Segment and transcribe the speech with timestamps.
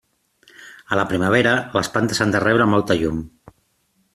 [0.95, 3.21] A la primavera les plantes han de rebre molta llum.